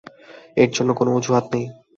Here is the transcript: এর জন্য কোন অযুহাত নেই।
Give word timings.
এর 0.57 0.69
জন্য 0.73 0.89
কোন 0.93 1.07
অযুহাত 1.11 1.45
নেই। 1.53 1.65